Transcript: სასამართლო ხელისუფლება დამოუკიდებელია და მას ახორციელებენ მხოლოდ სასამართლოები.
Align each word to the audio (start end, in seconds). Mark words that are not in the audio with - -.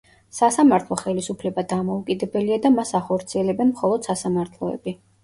სასამართლო 0.35 0.95
ხელისუფლება 1.01 1.63
დამოუკიდებელია 1.73 2.57
და 2.63 2.71
მას 2.79 2.95
ახორციელებენ 3.01 3.71
მხოლოდ 3.75 4.09
სასამართლოები. 4.11 4.97